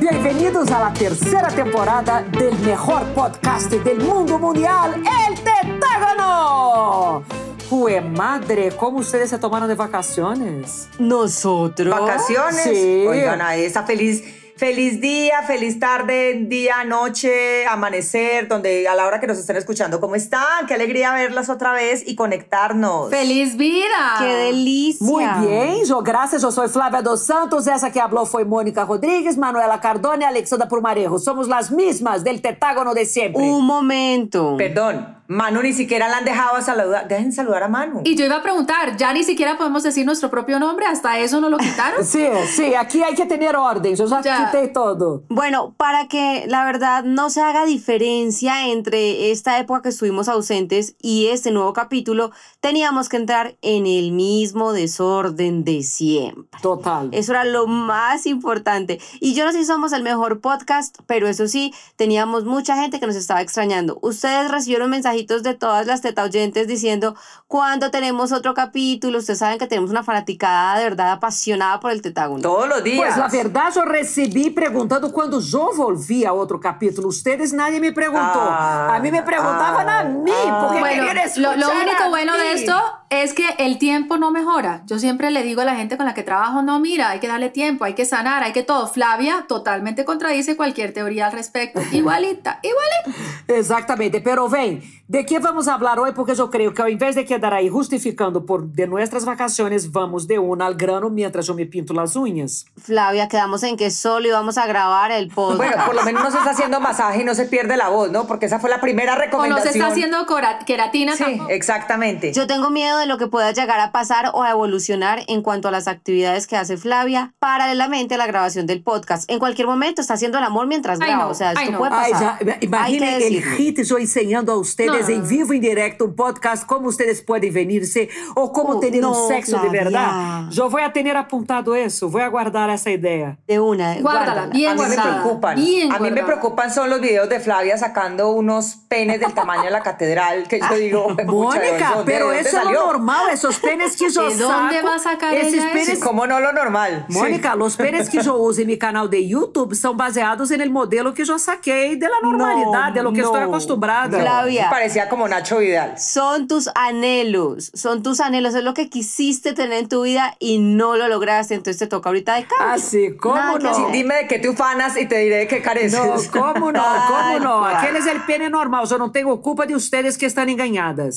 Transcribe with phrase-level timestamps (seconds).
[0.00, 7.24] Bienvenidos a la tercera temporada del mejor podcast del mundo mundial, El Tetágono.
[7.70, 10.90] Jue madre, ¿cómo ustedes se tomaron de vacaciones?
[10.98, 11.88] ¿Nosotros?
[11.88, 12.64] ¿Vacaciones?
[12.64, 13.06] Sí.
[13.08, 14.22] Oigan, a esa feliz,
[14.56, 20.00] feliz día, feliz tarde, día, noche, amanecer, donde a la hora que nos estén escuchando,
[20.00, 20.66] ¿cómo están?
[20.66, 23.10] Qué alegría verlas otra vez y conectarnos.
[23.10, 24.16] ¡Feliz vida!
[24.18, 25.06] ¡Qué delicia!
[25.06, 26.42] Muy bien, yo, gracias.
[26.42, 27.66] Yo soy Flávia dos Santos.
[27.66, 31.18] Essa que habló fue Mónica Rodríguez, Manuela Cardona y Alexandra Prumarejo.
[31.18, 33.42] Somos las mismas del tetágono de siempre.
[33.42, 34.56] Un momento.
[34.56, 37.08] Perdón, Manu ni siquiera la han dejado saludar.
[37.08, 38.02] Dejen saludar a Manu.
[38.04, 41.40] Y yo iba a preguntar, ya ni siquiera podemos decir nuestro propio nombre, hasta eso
[41.40, 42.04] no lo quitaron.
[42.14, 43.96] Sí, sí, aquí hay que tener orden.
[43.96, 45.24] Yo ya, quité todo.
[45.28, 50.94] Bueno, para que la verdad no se haga diferencia entre esta época que estuvimos ausentes
[51.00, 56.60] y este nuevo capítulo, teníamos que entrar en el mismo desorden de siempre.
[56.62, 57.08] Total.
[57.12, 59.00] Eso era lo más importante.
[59.20, 63.00] Y yo no sé si somos el mejor podcast, pero eso sí, teníamos mucha gente
[63.00, 63.98] que nos estaba extrañando.
[64.02, 67.14] Ustedes recibieron mensajitos de todas las teta oyentes diciendo
[67.46, 69.18] cuándo tenemos otro capítulo.
[69.18, 72.42] Ustedes saben que tenemos una fanaticada de verdad apasionada por el tetágono.
[72.42, 72.98] Todos los días.
[72.98, 77.08] Pues la verdad yo recibí preguntando cuando yo volví a otro capítulo.
[77.08, 78.40] Ustedes nadie me preguntó.
[78.40, 80.60] Ah, a mí me preguntaban ah, a mí ah.
[80.62, 82.38] porque Bueno, querían lo, único a bueno mí.
[82.38, 82.74] de esto
[83.22, 84.82] es que el tiempo no mejora.
[84.86, 87.28] Yo siempre le digo a la gente con la que trabajo, no, mira, hay que
[87.28, 88.86] darle tiempo, hay que sanar, hay que todo.
[88.88, 91.80] Flavia totalmente contradice cualquier teoría al respecto.
[91.92, 93.24] Igualita, igualita.
[93.48, 96.12] Exactamente, pero ven, ¿de qué vamos a hablar hoy?
[96.14, 100.26] Porque yo creo que ao invés de quedar ahí justificando por de nuestras vacaciones, vamos
[100.26, 102.66] de una al grano mientras yo me pinto las uñas.
[102.76, 105.56] Flavia, quedamos en que solo íbamos a grabar el podcast.
[105.58, 108.10] Bueno, por lo menos no se está haciendo masaje y no se pierde la voz,
[108.10, 108.26] ¿no?
[108.26, 109.72] Porque esa fue la primera O no recomendación.
[109.72, 110.26] se está haciendo
[110.66, 111.50] queratina Sí, tampoco.
[111.50, 112.32] exactamente.
[112.32, 115.68] Yo tengo miedo de lo que pueda llegar a pasar o a evolucionar en cuanto
[115.68, 119.30] a las actividades que hace Flavia paralelamente a la grabación del podcast.
[119.30, 121.24] En cualquier momento está haciendo el amor mientras graba.
[121.24, 122.38] no, O sea, esto puede pasar.
[122.60, 125.14] imaginen el hit yo enseñando a ustedes No.
[125.14, 129.10] en vivo, en directo, un podcast, cómo ustedes pueden venirse o cómo Oh, tener no,
[129.22, 129.82] un sexo de Flavia.
[129.84, 130.42] verdad.
[130.50, 133.38] Yo voy a tener apuntado eso, voy a guardar esa idea.
[133.46, 133.94] De una.
[134.00, 135.56] Guárdala, bien a mí me preocupan.
[135.56, 139.64] Bien a mí me preocupan son los videos de Flavia sacando unos penes del tamaño
[139.64, 143.30] de la catedral que yo digo, "Pucha, ¿de Mónica, pero de eso es salió?" Normal,
[143.32, 146.04] esos penes que yo ¿De dónde saco, va a sacar esos ella penes Sí, eso?
[146.06, 147.06] ¿Cómo no lo normal?
[147.08, 147.18] Sí.
[147.18, 151.12] Mônica, os penes que eu uso em meu canal de YouTube são baseados no modelo
[151.12, 153.26] que eu saquei da normalidade, de lo que no.
[153.28, 154.18] estou acostumbrada.
[154.20, 154.68] Flavia.
[154.70, 155.94] Parecía como Nacho Vidal.
[155.98, 160.58] Son tus anhelos, son tus anhelos, es lo que quisiste tener en tu vida y
[160.58, 162.74] no lo lograste, entonces te toca ahorita de cambio.
[162.74, 163.70] Assim, como Nada que não?
[163.70, 163.92] hacer.
[163.92, 165.98] Dime de qué te ufanas y te diré de qué careces.
[165.98, 166.84] Não, como não?
[167.04, 167.62] Como Ai, não?
[167.62, 167.78] pá.
[167.78, 171.16] Aqueles é pene normal, eu não tenho culpa de ustedes que estão engañadas.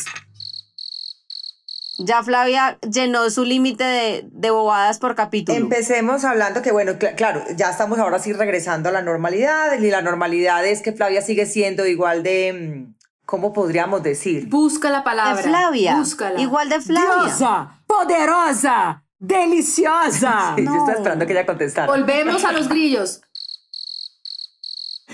[1.99, 5.57] Ya Flavia llenó su límite de, de bobadas por capítulo.
[5.57, 9.89] Empecemos hablando que, bueno, cl- claro, ya estamos ahora sí regresando a la normalidad y
[9.89, 14.47] la normalidad es que Flavia sigue siendo igual de, mm, ¿cómo podríamos decir?
[14.47, 15.37] Busca la palabra.
[15.37, 15.95] de Flavia.
[15.95, 16.39] Búscala.
[16.39, 17.23] Igual de Flavia.
[17.25, 20.53] Diosa, poderosa, deliciosa.
[20.55, 21.87] Sí, Yo estaba esperando que ella contestara.
[21.87, 23.21] Volvemos a los grillos.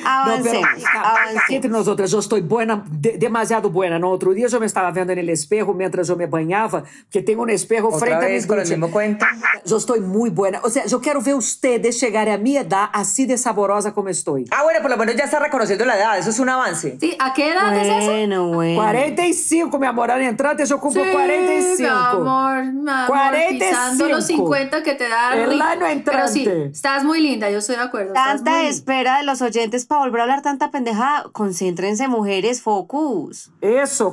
[0.05, 1.49] Avancemos, avancemos.
[1.49, 3.97] entre nós outras, eu estou buena, de- demasiado buena.
[3.99, 7.35] No outro dia eu me estava vendo no espejo mientras eu me banhava, porque tem
[7.37, 8.55] um espejo Otra frente a vez mim.
[8.57, 9.25] mismo cuento.
[9.69, 10.59] Eu estou muito buena.
[10.63, 14.43] Ou seja, eu quero ver ustedes chegarem à minha idade assim de saborosa como estou.
[14.51, 16.97] Ah, bueno, por lo menos ya está reconociendo la edad, eso es un avance.
[16.99, 17.15] ¿Sí?
[17.19, 18.11] ¿A qué edad es eso?
[18.11, 18.81] Bueno, bueno.
[18.81, 20.11] 45, meu amor.
[20.11, 21.81] Ano entrante eu cumpro 45.
[21.81, 23.59] mi amor, mi amor, 45.
[23.59, 25.63] pisando los 50 que te da El rico.
[25.63, 28.13] año Pero sí, estás muy linda, yo estoy de acuerdo.
[28.13, 31.25] Tanta espera de los oyentes para volver a hablar tanta pendejada.
[31.31, 33.51] Concéntrense, mujeres, focus.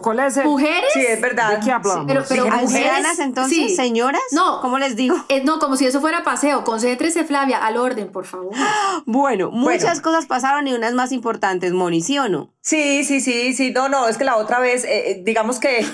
[0.02, 0.42] Qual é esse...
[0.44, 0.90] ¿Mujeres?
[0.92, 1.58] Sí, es verdad.
[1.58, 2.06] ¿De qué hablamos?
[2.28, 3.56] Pero, mujeres, ¿Ancianas entonces?
[3.56, 3.76] sí.
[3.76, 4.22] ¿Señoras?
[4.32, 4.60] No.
[4.60, 5.16] ¿Cómo les digo?
[5.28, 6.64] Eh, no, como si eso fuera paseo.
[6.64, 8.52] Concéntrese, Flavia, al orden, por favor.
[9.06, 10.02] Bueno, muchas Bueno.
[10.02, 12.52] cosas pasaron y unas más importantes, Moni, ¿sí o no?
[12.70, 15.84] Sí, sí, sí, sí, no, no, es que la otra vez, eh, eh, digamos que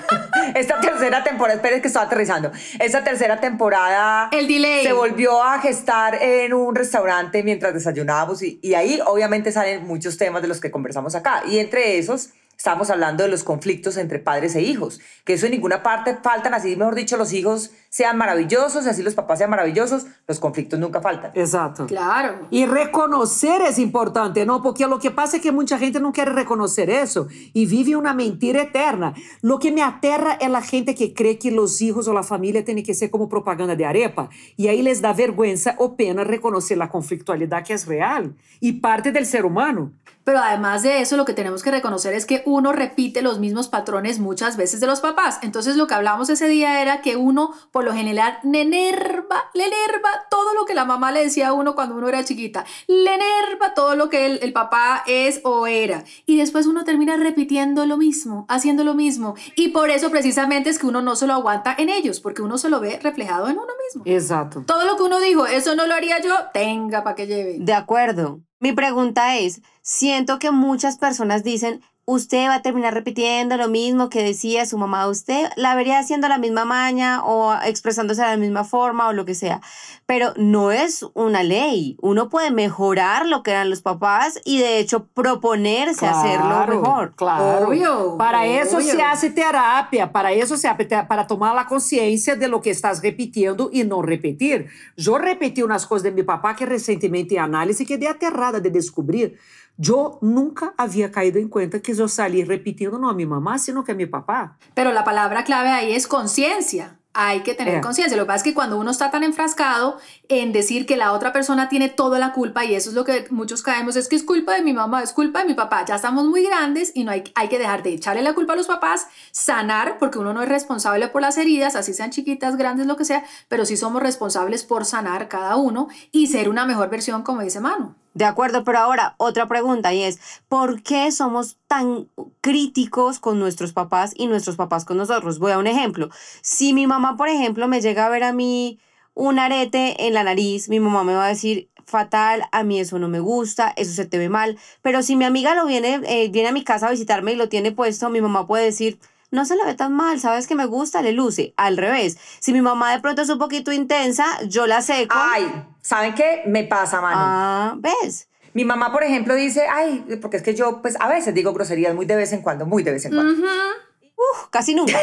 [0.54, 4.84] esta tercera temporada, esperen que estoy aterrizando, esta tercera temporada El delay.
[4.84, 10.18] se volvió a gestar en un restaurante mientras desayunábamos y, y ahí obviamente salen muchos
[10.18, 11.42] temas de los que conversamos acá.
[11.48, 15.52] Y entre esos estamos hablando de los conflictos entre padres e hijos, que eso en
[15.52, 19.48] ninguna parte faltan, así mejor dicho, los hijos sean maravillosos, y así los papás sean
[19.48, 21.30] maravillosos, los conflictos nunca faltan.
[21.34, 21.86] Exato.
[21.86, 22.46] Claro.
[22.50, 24.60] E reconhecer é importante, não?
[24.60, 28.12] Porque o que passa é que muita gente não quer reconhecer isso e vive uma
[28.12, 29.14] mentira eterna.
[29.42, 32.62] Lo que me aterra é a gente que crê que os filhos ou a família
[32.62, 34.28] têm que ser como propaganda de arepa
[34.58, 38.24] e aí les dá vergüenza ou pena reconhecer a conflictualidade que é real
[38.60, 39.92] e parte del ser humano.
[40.26, 43.68] Pero además de eso, lo que tenemos que reconocer es que uno repite los mismos
[43.68, 45.38] patrones muchas veces de los papás.
[45.40, 49.64] Entonces, lo que hablamos ese día era que uno, por lo general, le enerva, le
[49.64, 52.66] enerva todo lo que la mamá le decía a uno cuando uno era chiquita.
[52.86, 56.04] Le enerva todo lo que el, el papá es o era.
[56.26, 59.34] Y después uno termina repitiendo lo mismo, haciendo lo mismo.
[59.54, 62.58] Y por eso precisamente es que uno no se lo aguanta en ellos, porque uno
[62.58, 64.02] se lo ve reflejado en uno mismo.
[64.04, 64.64] Exato.
[64.66, 67.56] Todo lo que uno dijo, eso no lo haría yo, tenga para que lleve.
[67.58, 68.40] De acuerdo.
[68.58, 74.08] Mi pregunta es, siento que muchas personas dicen, usted va a terminar repitiendo lo mismo
[74.08, 78.36] que decía su mamá, usted la vería haciendo la misma maña o expresándose de la
[78.36, 79.60] misma forma o lo que sea,
[80.06, 84.78] pero no es una ley, uno puede mejorar lo que eran los papás y de
[84.78, 87.14] hecho proponerse hacerlo mejor.
[87.16, 87.68] Claro.
[87.68, 92.46] Obvio, para eso se hace terapia, para eso se hace para tomar la conciencia de
[92.46, 94.68] lo que estás repitiendo y no repetir.
[94.96, 99.38] Yo repetí unas cosas de mi papá que recientemente en análisis quedé aterrada de descubrir.
[99.78, 103.84] Yo nunca había caído en cuenta que yo salí repitiendo no a mi mamá, sino
[103.84, 104.56] que a mi papá.
[104.74, 106.98] Pero la palabra clave ahí es conciencia.
[107.18, 107.80] Hay que tener Eh.
[107.80, 108.14] conciencia.
[108.14, 109.96] Lo que pasa es que cuando uno está tan enfrascado
[110.28, 113.26] en decir que la otra persona tiene toda la culpa, y eso es lo que
[113.30, 115.82] muchos caemos, es que es culpa de mi mamá, es culpa de mi papá.
[115.86, 118.56] Ya estamos muy grandes y no hay, hay que dejar de echarle la culpa a
[118.56, 122.86] los papás, sanar, porque uno no es responsable por las heridas, así sean chiquitas, grandes,
[122.86, 126.90] lo que sea, pero sí somos responsables por sanar cada uno y ser una mejor
[126.90, 127.94] versión, como dice Manu.
[128.16, 130.18] De acuerdo, pero ahora otra pregunta y es,
[130.48, 132.08] ¿por qué somos tan
[132.40, 135.38] críticos con nuestros papás y nuestros papás con nosotros?
[135.38, 136.08] Voy a un ejemplo.
[136.40, 138.80] Si mi mamá, por ejemplo, me llega a ver a mí
[139.12, 142.98] un arete en la nariz, mi mamá me va a decir, fatal, a mí eso
[142.98, 146.30] no me gusta, eso se te ve mal, pero si mi amiga lo viene, eh,
[146.30, 148.98] viene a mi casa a visitarme y lo tiene puesto, mi mamá puede decir,
[149.30, 151.54] no se le ve tan mal, sabes que me gusta, le luce.
[151.56, 155.14] Al revés, si mi mamá de pronto es un poquito intensa, yo la seco.
[155.16, 156.42] Ay, ¿saben qué?
[156.46, 157.16] Me pasa, mano.
[157.18, 158.28] Ah, ¿ves?
[158.54, 161.94] Mi mamá, por ejemplo, dice, ay, porque es que yo, pues a veces digo groserías
[161.94, 163.34] muy de vez en cuando, muy de vez en cuando.
[163.34, 164.98] Uf, casi nunca.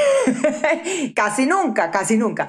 [1.15, 2.47] casi nunca, casi nunca.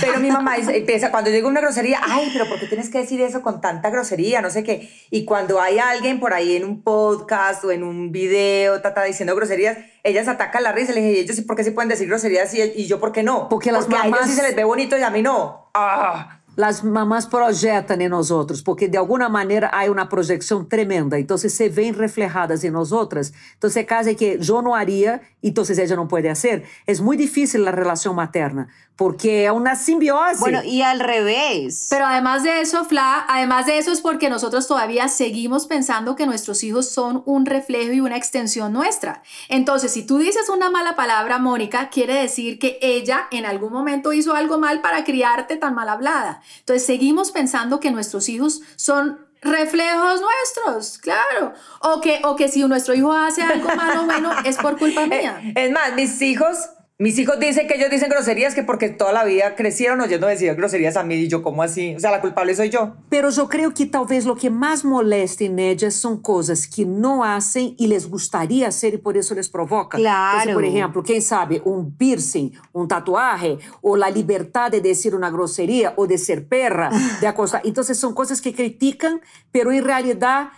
[0.00, 3.20] Pero mi mamá empieza, cuando digo una grosería, ay, pero ¿por qué tienes que decir
[3.20, 4.40] eso con tanta grosería?
[4.40, 4.90] No sé qué.
[5.10, 9.34] Y cuando hay alguien por ahí en un podcast o en un video, tata, diciendo
[9.36, 10.92] groserías, ellas atacan la risa.
[10.92, 13.12] Le dije, ¿y ellos sí, por qué sí pueden decir groserías y, y yo por
[13.12, 13.48] qué no?
[13.48, 15.70] Porque las a ellos sí se les ve bonito y a mí no.
[15.74, 16.39] Ah.
[16.56, 21.18] Las mamás projetam em nós outros, porque de alguma maneira há uma projeção tremenda.
[21.18, 25.64] Então, se vem reflejadas em nós outras, então se caso que eu não haria, então
[25.64, 26.64] ela não pode fazer.
[26.86, 30.40] É muito difícil a relação materna, porque é uma simbiose.
[30.40, 31.86] Bueno, y al revés.
[31.88, 36.26] Pero además de eso, Fla, además de eso es porque nosotros todavía seguimos pensando que
[36.26, 39.22] nuestros hijos son un reflejo y una extensión nuestra.
[39.48, 44.12] Entonces, si tú dices una mala palabra, Mónica, quiere decir que ella en algún momento
[44.12, 46.39] hizo algo mal para criarte tan mal hablada.
[46.60, 51.54] Entonces, seguimos pensando que nuestros hijos son reflejos nuestros, claro.
[51.80, 55.40] O que, o que si nuestro hijo hace algo malo, bueno, es por culpa mía.
[55.42, 56.56] Eh, es más, mis hijos,
[57.00, 60.54] mis hijos dicen que ellos dicen groserías que porque toda la vida crecieron oyendo decir
[60.54, 61.94] groserías a mí y yo, ¿cómo así?
[61.96, 62.92] O sea, la culpable soy yo.
[63.08, 67.22] Pero eu creio que talvez o que mais molesta em ellas são coisas que não
[67.22, 69.96] hacen e les gustaría hacer e por isso les provoca.
[69.96, 70.40] Claro.
[70.40, 75.30] Entonces, por exemplo, quem sabe um piercing, um tatuaje, ou a liberdade de dizer uma
[75.30, 77.62] grosseria ou de ser perra, de acostar.
[77.64, 79.18] Então, são coisas que criticam,
[79.50, 80.50] pero em realidade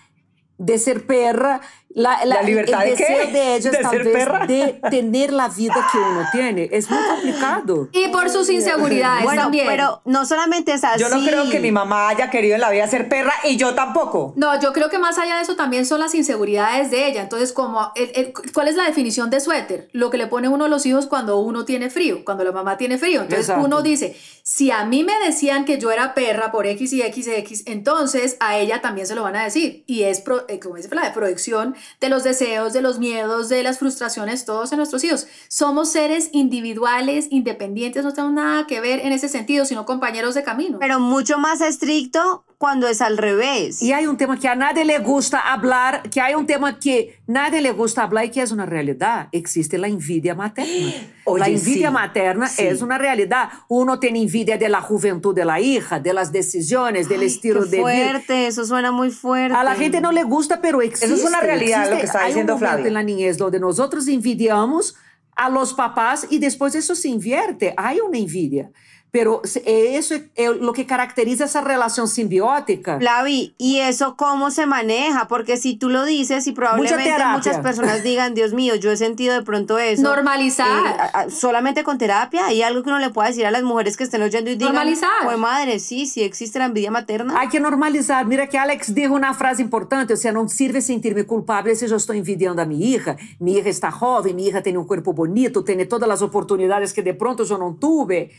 [0.59, 1.61] de ser perra,
[1.95, 3.05] la, ¿La libertad el de qué?
[3.13, 4.47] deseo de ellas ¿De ser tal vez perra?
[4.47, 6.69] de tener la vida que uno tiene.
[6.73, 7.89] Es muy complicado.
[7.93, 9.67] Y por sus inseguridades bueno, también.
[9.67, 11.01] pero no solamente es así.
[11.01, 13.75] Yo no creo que mi mamá haya querido en la vida ser perra y yo
[13.75, 14.33] tampoco.
[14.37, 17.23] No, yo creo que más allá de eso también son las inseguridades de ella.
[17.23, 19.89] Entonces, como, el- el- ¿cuál es la definición de suéter?
[19.93, 22.77] Lo que le pone uno a los hijos cuando uno tiene frío, cuando la mamá
[22.79, 23.23] tiene frío.
[23.23, 23.67] Entonces, Exacto.
[23.67, 24.17] uno dice,
[24.55, 27.63] si a mí me decían que yo era perra por X y X y X,
[27.65, 29.83] entonces a ella también se lo van a decir.
[29.87, 33.49] Y es, pro- eh, como dice la de proyección de los deseos, de los miedos,
[33.49, 35.27] de las frustraciones, todos en nuestros hijos.
[35.49, 40.43] Somos seres individuales, independientes, no tenemos nada que ver en ese sentido, sino compañeros de
[40.43, 40.79] camino.
[40.79, 43.81] Pero mucho más estricto cuando es al revés.
[43.81, 47.17] E há um tema que a nadie le gusta hablar, que há um tema que
[47.27, 49.29] nadie le gusta hablar e que é uma realidade.
[49.33, 50.93] Existe a envidia materna.
[51.25, 52.63] A envidia sí, materna sí.
[52.67, 53.53] é uma realidade.
[53.69, 57.69] Uno tem envidia de la juventud de la hija, de las decisiones, del estilo Qué
[57.71, 57.83] de vida.
[57.83, 59.57] fuerte, eso suena muy fuerte.
[59.57, 61.15] A la gente no le gusta, pero existe.
[61.15, 62.89] es una realidad lo que está Hay diciendo un momento Flavia.
[62.89, 64.97] en la niñez donde nosotros envidiamos
[65.37, 67.73] a los papás y después eso se invierte.
[67.77, 68.71] Hay una envidia.
[69.13, 72.97] Pero eso es lo que caracteriza esa relación simbiótica.
[72.99, 75.29] Flavi, ¿y eso cómo se maneja?
[75.29, 79.35] Porque si tú lo dices y probablemente muchas personas digan, Dios mío, yo he sentido
[79.35, 80.01] de pronto eso.
[80.01, 81.11] Normalizar.
[81.27, 82.47] Eh, solamente con terapia.
[82.47, 84.73] Hay algo que uno le pueda decir a las mujeres que estén oyendo y digan,
[84.73, 85.11] normalizar.
[85.25, 87.39] Pues madre, sí, sí existe la envidia materna.
[87.39, 88.25] Hay que normalizar.
[88.25, 91.97] Mira que Alex dijo una frase importante, o sea, no sirve sentirme culpable si yo
[91.97, 93.19] estoy envidiando a mi hija.
[93.39, 97.03] Mi hija está joven, mi hija tiene un cuerpo bonito, tiene todas las oportunidades que
[97.03, 98.31] de pronto yo no tuve.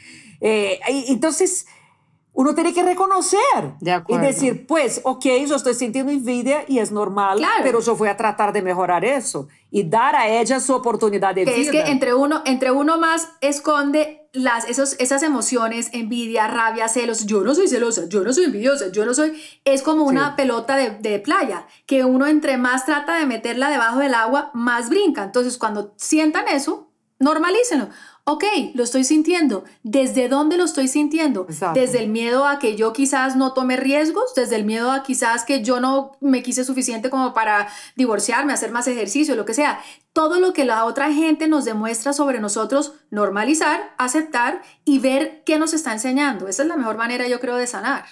[0.46, 1.66] Eh, entonces,
[2.34, 3.76] uno tiene que reconocer
[4.08, 8.18] y decir, pues, ok, yo estoy sintiendo envidia y es normal, pero yo voy a
[8.18, 11.56] tratar de mejorar eso y dar a ella su oportunidad de vida.
[11.56, 17.28] Es que entre uno, entre uno más esconde las, esos, esas emociones, envidia, rabia, celos.
[17.28, 19.40] Yo no soy celosa, yo no soy envidiosa, yo no soy...
[19.64, 24.00] Es como una pelota de, de playa, que uno entre más trata de meterla debajo
[24.00, 25.24] del agua, más brinca.
[25.24, 27.90] Entonces, cuando sientan eso, normalícenlo
[28.26, 29.66] ok, lo estoy sintiendo.
[29.84, 31.46] ¿Desde dónde lo estoy sintiendo?
[31.74, 35.44] Desde el miedo a que yo quizás no tome riesgos, desde el miedo a quizás
[35.44, 39.80] que yo no me quise suficiente como para divorciarme, hacer más ejercicio, lo que sea.
[40.14, 45.60] Todo lo que la otra gente nos demuestra sobre nosotros, normalizar, aceptar y ver qué
[45.60, 46.48] nos está enseñando.
[46.48, 48.06] Esa es la mejor manera, yo creo, de sanar.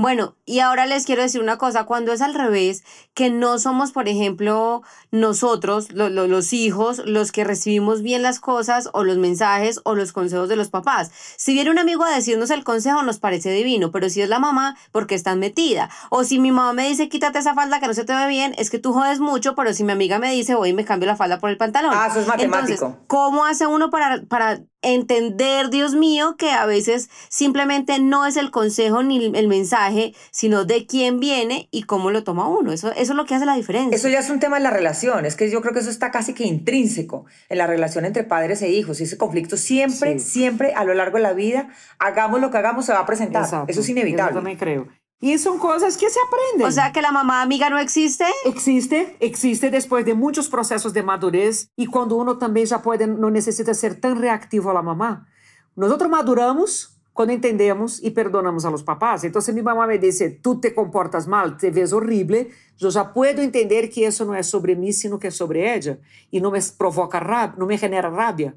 [0.00, 3.92] Bueno, y ahora les quiero decir una cosa, cuando es al revés, que no somos,
[3.92, 4.80] por ejemplo,
[5.10, 10.48] nosotros, los hijos, los que recibimos bien las cosas o los mensajes o los consejos
[10.48, 11.10] de los papás.
[11.36, 14.38] Si viene un amigo a decirnos el consejo, nos parece divino, pero si es la
[14.38, 15.90] mamá, porque estás metida.
[16.08, 18.54] O si mi mamá me dice, quítate esa falda que no se te ve bien,
[18.56, 21.08] es que tú jodes mucho, pero si mi amiga me dice, voy y me cambio
[21.08, 21.92] la falda por el pantalón.
[21.94, 22.86] Ah, eso es matemático.
[22.86, 28.36] Entonces, ¿cómo hace uno para, para entender, Dios mío, que a veces simplemente no es
[28.36, 29.89] el consejo ni el mensaje,
[30.30, 32.72] sino de quién viene y cómo lo toma uno.
[32.72, 33.96] Eso, eso es lo que hace la diferencia.
[33.96, 35.26] Eso ya es un tema de la relación.
[35.26, 38.62] Es que yo creo que eso está casi que intrínseco en la relación entre padres
[38.62, 39.00] e hijos.
[39.00, 41.68] Y ese conflicto siempre, siempre a lo largo de la vida,
[41.98, 43.44] hagamos lo que hagamos, se va a presentar.
[43.68, 44.32] eso es inevitable.
[44.32, 44.88] Yo también creo.
[45.22, 46.66] Y son cosas que se aprenden.
[46.66, 48.24] O sea que la mamá amiga no existe.
[48.46, 53.30] Existe, existe después de muchos procesos de madurez y cuando uno también ya puede, no
[53.30, 55.28] necesita ser tan reactivo a la mamá.
[55.76, 59.24] Nosotros maduramos cuando entendemos y perdonamos a los papás.
[59.24, 62.48] Entonces mi mamá me dice, tú te comportas mal, te ves horrible,
[62.78, 65.98] yo ya puedo entender que eso no es sobre mí, sino que es sobre ella.
[66.30, 68.54] Y no me provoca rabia, no me genera rabia.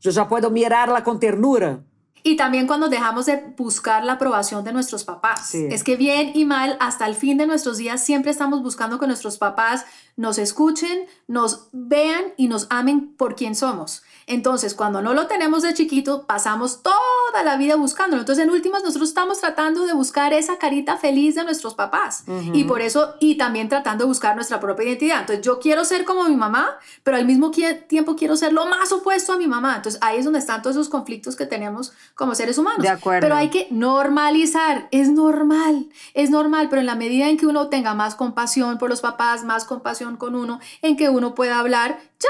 [0.00, 1.84] Yo ya puedo mirarla con ternura
[2.22, 5.54] y también cuando dejamos de buscar la aprobación de nuestros papás.
[5.54, 9.06] Es que bien y mal, hasta el fin de nuestros días siempre estamos buscando que
[9.06, 9.86] nuestros papás
[10.16, 14.02] nos escuchen, nos vean y nos amen por quien somos.
[14.30, 18.22] Entonces, cuando no lo tenemos de chiquito, pasamos toda la vida buscándolo.
[18.22, 22.22] Entonces, en últimas, nosotros estamos tratando de buscar esa carita feliz de nuestros papás.
[22.52, 25.20] Y por eso, y también tratando de buscar nuestra propia identidad.
[25.22, 28.92] Entonces, yo quiero ser como mi mamá, pero al mismo tiempo quiero ser lo más
[28.92, 29.74] opuesto a mi mamá.
[29.76, 32.82] Entonces, ahí es donde están todos esos conflictos que tenemos como seres humanos.
[32.82, 33.22] De acuerdo.
[33.22, 34.86] Pero hay que normalizar.
[34.92, 38.90] Es normal, es normal, pero en la medida en que uno tenga más compasión por
[38.90, 42.28] los papás, más compasión con uno, en que uno pueda hablar, ya,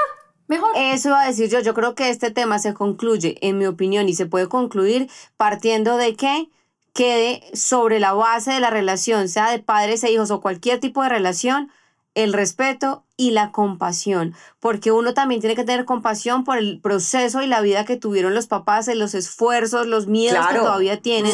[0.51, 0.73] Mejor.
[0.75, 1.61] Eso va a decir yo.
[1.61, 5.97] Yo creo que este tema se concluye, en mi opinión, y se puede concluir partiendo
[5.97, 6.49] de que
[6.93, 11.05] quede sobre la base de la relación, sea de padres e hijos o cualquier tipo
[11.05, 11.71] de relación,
[12.15, 17.43] el respeto y la compasión, porque uno también tiene que tener compasión por el proceso
[17.43, 21.33] y la vida que tuvieron los papás, los esfuerzos, los miedos que todavía tienen.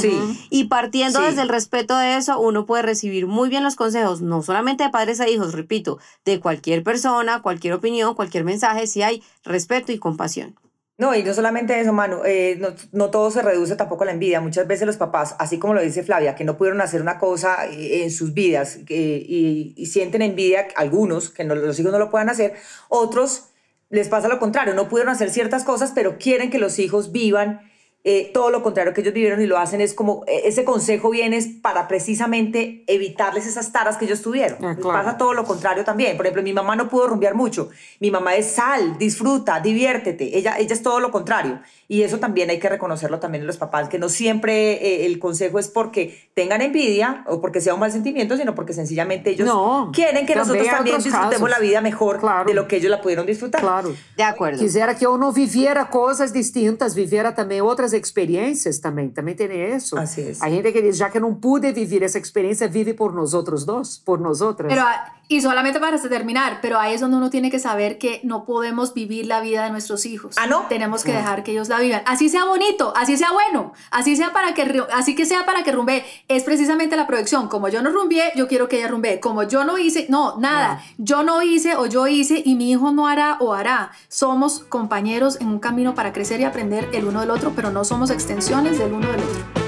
[0.50, 4.42] Y partiendo desde el respeto de eso, uno puede recibir muy bien los consejos, no
[4.42, 9.22] solamente de padres e hijos, repito, de cualquier persona, cualquier opinión, cualquier mensaje, si hay
[9.44, 10.56] respeto y compasión.
[10.98, 14.12] No, y no solamente eso, Manu, eh, no, no, todo se reduce tampoco a la
[14.12, 14.40] envidia.
[14.40, 17.66] Muchas veces los papás, así como lo dice Flavia, que no pudieron hacer una cosa
[17.66, 22.30] eh, en sus vidas y, sienten envidia, algunos, que no, los hijos no lo puedan
[22.30, 22.54] hacer,
[22.88, 23.50] otros
[23.90, 27.60] les pasa lo contrario, no pudieron hacer ciertas cosas, pero quieren que los hijos vivan
[28.08, 31.10] eh, todo lo contrario que ellos vivieron y lo hacen es como, eh, ese consejo
[31.10, 34.64] viene para precisamente evitarles esas taras que ellos tuvieron.
[34.64, 36.16] Ah, pasa todo lo contrario también.
[36.16, 37.68] Por ejemplo, mi mamá no pudo rumbear mucho.
[37.98, 40.38] Mi mamá es sal, disfruta, diviértete.
[40.38, 41.60] Ella, ella es todo lo contrario.
[41.88, 45.18] Y eso también hay que reconocerlo también en los papás, que no siempre eh, el
[45.18, 49.50] consejo es porque tengan envidia o porque sea un mal sentimiento, sino porque sencillamente ellos
[49.92, 53.60] quieren que nosotros también disfrutemos la vida mejor de lo que ellos la pudieron disfrutar.
[53.60, 53.94] Claro.
[54.16, 54.60] De acuerdo.
[54.60, 59.98] Quisiera que uno viviera cosas distintas, viviera también otras experiencias también, también tiene eso.
[59.98, 60.42] Así es.
[60.42, 64.00] Hay gente que dice, ya que no pude vivir esa experiencia, vive por nosotros dos,
[64.04, 64.68] por nosotras.
[64.70, 68.20] Pero, ah, Y solamente para terminar, pero ahí es donde uno tiene que saber que
[68.22, 70.36] no podemos vivir la vida de nuestros hijos.
[70.38, 70.66] ¿Ah, no?
[70.68, 72.02] Tenemos que dejar que ellos la vivan.
[72.06, 75.72] Así sea bonito, así sea bueno, así sea para que así que sea para que
[75.72, 76.04] rumbe.
[76.28, 77.48] Es precisamente la proyección.
[77.48, 79.18] Como yo no rumbié, yo quiero que ella rumbe.
[79.18, 80.82] Como yo no hice, no, nada.
[80.98, 83.90] Yo no hice o yo hice y mi hijo no hará o hará.
[84.08, 87.84] Somos compañeros en un camino para crecer y aprender el uno del otro, pero no
[87.84, 89.65] somos extensiones del uno del otro.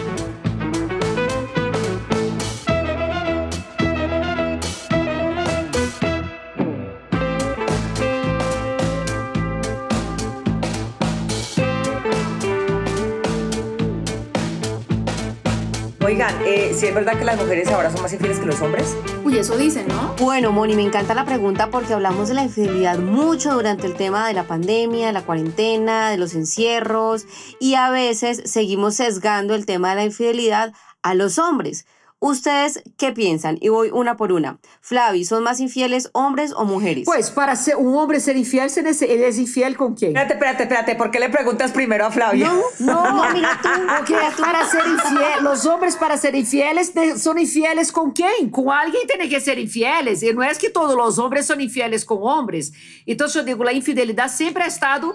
[16.08, 18.96] Oigan, eh, ¿sí es verdad que las mujeres ahora son más infieles que los hombres?
[19.24, 20.14] Uy, eso dicen, ¿no?
[20.18, 24.26] Bueno, Moni, me encanta la pregunta porque hablamos de la infidelidad mucho durante el tema
[24.26, 27.26] de la pandemia, de la cuarentena, de los encierros
[27.60, 30.72] y a veces seguimos sesgando el tema de la infidelidad
[31.02, 31.84] a los hombres.
[32.20, 33.58] ¿Ustedes qué piensan?
[33.60, 34.58] Y voy una por una.
[34.80, 37.04] Flavi, ¿son más infieles hombres o mujeres?
[37.04, 40.16] Pues para ser, un hombre ser infiel, se él es infiel con quién?
[40.16, 40.94] Espérate, espérate, espérate.
[40.96, 42.52] ¿Por qué le preguntas primero a Flavia?
[42.80, 47.92] No, No, mira tú, Porque para ser infiel, los hombres para ser infieles son infieles
[47.92, 48.50] con quién?
[48.50, 50.20] Con alguien tiene que ser infieles.
[50.24, 52.72] Y no es que todos los hombres son infieles con hombres.
[53.06, 55.14] Entonces yo digo, la infidelidad siempre ha estado,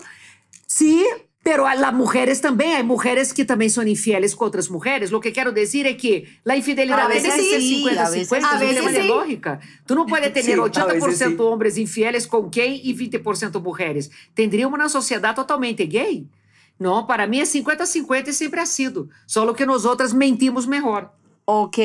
[0.65, 1.05] sí,
[1.43, 2.77] pero a las mujeres también.
[2.77, 5.11] Hay mujeres que también son infieles con otras mujeres.
[5.11, 7.97] Lo que quiero decir es que la infidelidad A a veces veces es sí, 50-50,
[7.97, 8.75] a veces es un sí.
[8.75, 9.07] tema de sí.
[9.07, 9.59] lógica.
[9.85, 11.35] Tú no puedes tener Sí, a 80% veces sí.
[11.39, 14.09] hombres infieles con quién y 20% mujeres.
[14.33, 16.27] Tendríamos una sociedad totalmente gay.
[16.79, 19.07] No, para mí es 50-50 y siempre ha sido.
[19.25, 21.11] Solo que nosotras mentimos mejor.
[21.45, 21.77] Ok.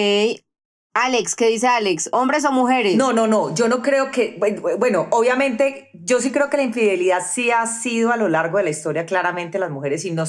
[1.00, 2.08] Alex, ¿qué dice Alex?
[2.10, 2.96] ¿Hombres o mujeres?
[2.96, 3.54] No, no, no.
[3.54, 4.36] Yo no creo que.
[4.78, 8.64] Bueno, obviamente, yo sí creo que la infidelidad sí ha sido a lo largo de
[8.64, 10.24] la historia claramente las mujeres y no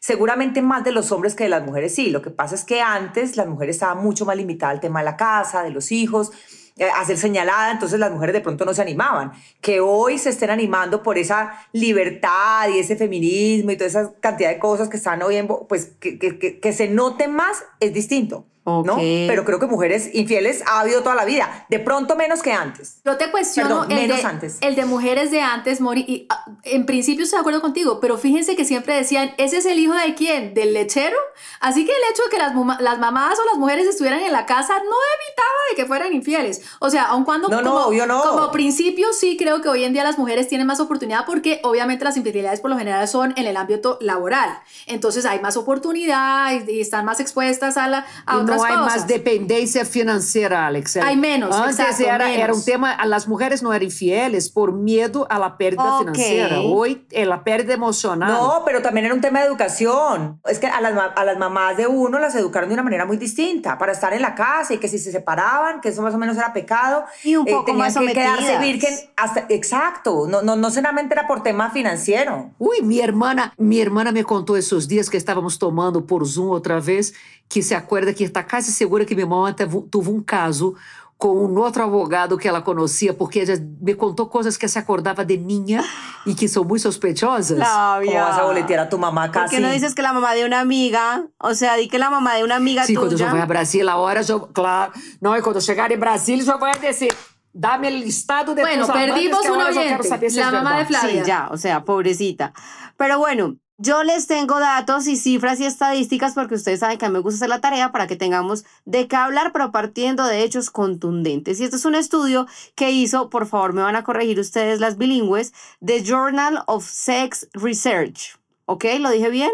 [0.00, 2.10] seguramente más de los hombres que de las mujeres sí.
[2.10, 5.04] Lo que pasa es que antes las mujeres estaban mucho más limitadas al tema de
[5.04, 6.32] la casa, de los hijos,
[6.76, 9.30] eh, a ser señalada, entonces las mujeres de pronto no se animaban.
[9.60, 14.50] Que hoy se estén animando por esa libertad y ese feminismo y toda esa cantidad
[14.50, 15.46] de cosas que están hoy en.
[15.46, 18.44] Pues que, que se note más es distinto.
[18.84, 18.96] ¿No?
[18.96, 21.66] Pero creo que mujeres infieles ha habido toda la vida.
[21.68, 23.00] De pronto menos que antes.
[23.04, 24.58] Yo te cuestiono Perdón, el, menos de, antes.
[24.60, 28.18] el de mujeres de antes, Mori, y ah, en principio estoy de acuerdo contigo, pero
[28.18, 30.54] fíjense que siempre decían, ¿ese es el hijo de quién?
[30.54, 31.16] ¿Del lechero?
[31.60, 34.46] Así que el hecho de que las, las mamás o las mujeres estuvieran en la
[34.46, 36.62] casa no evitaba de que fueran infieles.
[36.80, 38.22] O sea, aun cuando No, no, como, obvio no.
[38.22, 42.04] como principio sí creo que hoy en día las mujeres tienen más oportunidad porque obviamente
[42.04, 44.58] las infidelidades por lo general son en el ámbito laboral.
[44.86, 48.74] Entonces hay más oportunidad y, y están más expuestas a, la, a otras no hay
[48.76, 48.96] cosas.
[48.96, 50.96] más dependencia financiera, Alex.
[50.98, 55.26] Hay menos, Antes exacto, era, era un tema, las mujeres no eran infieles por miedo
[55.30, 55.98] a la pérdida Ok.
[56.00, 56.60] financiera.
[56.60, 58.32] Hoy eh, la pérdida emocional.
[58.32, 60.40] No, pero también era un tema de educación.
[60.46, 63.16] Es que a las, a las mamás de uno las educaron de una manera muy
[63.16, 66.18] distinta para estar en la casa y que si se separaban, que eso más o
[66.18, 67.04] menos era pecado.
[67.24, 68.60] Y un poco tenían más que quedarse sometidas.
[68.62, 69.46] virgen hasta.
[69.48, 70.26] Exacto.
[70.28, 72.50] No, no, no solamente era por tema financiero.
[72.58, 76.80] Uy, mi hermana, mi hermana me contó esos días que estábamos tomando por Zoom otra
[76.80, 77.14] vez,
[77.48, 80.74] que se acuerda que está casi segura que mi mamá tuvo, tuvo un caso
[81.16, 85.24] con un otro abogado que ela conocía, porque ella me contó cosas que se acordaba
[85.24, 85.82] de niña
[86.24, 87.56] y que son muy sospechosas.
[87.56, 88.12] Flavia.
[88.12, 89.56] ¿Cómo vas a boletear a tu mamá ¿Por casi?
[89.56, 91.26] qué no dices que la mamá de una amiga?
[91.38, 93.26] O sea, di que la mamá de una amiga Sim, quando eu tuya.
[93.26, 94.38] já vou a Brasília, a hora já.
[94.52, 94.92] Claro.
[95.20, 97.12] Não, e quando eu chegar em Brasília, já vou dizer.
[97.52, 100.30] Dá-me o listado de Bueno, tus amantes, perdimos que un ahora yo quiero oyente, saber
[100.30, 101.00] si la es mamá de verdad.
[101.00, 101.24] Flavia.
[101.24, 102.52] Sí, ya, o sea, pobrecita.
[102.96, 107.08] Pero bueno, yo les tengo datos y cifras y estadísticas porque ustedes saben que a
[107.08, 110.42] mí me gusta hacer la tarea para que tengamos de qué hablar, pero partiendo de
[110.42, 111.60] hechos contundentes.
[111.60, 114.98] Y este es un estudio que hizo, por favor, me van a corregir ustedes las
[114.98, 115.52] bilingües,
[115.84, 118.36] The Journal of Sex Research.
[118.66, 118.84] ¿Ok?
[118.98, 119.50] ¿Lo dije bien?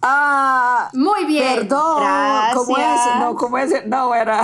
[0.00, 1.54] Ah, Muy bien.
[1.60, 2.02] perdón.
[2.54, 3.00] ¿Cómo es?
[3.18, 3.86] No, ¿cómo es?
[3.86, 4.42] No, era.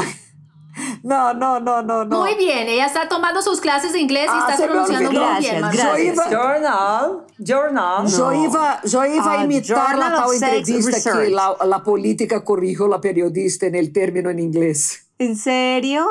[1.02, 2.18] No, no, no, no, no.
[2.20, 5.60] Muy bien, ella está tomando sus clases de inglés y Ah, está pronunciando muy bien.
[5.72, 6.30] Gracias.
[6.30, 7.24] Journal.
[7.38, 8.06] Journal.
[8.06, 11.24] Yo iba, yo iba Ah, a imitar Journal la tal entrevista Research.
[11.24, 15.06] que la, la política corrigió la periodista en el término en inglés.
[15.18, 16.06] ¿En serio?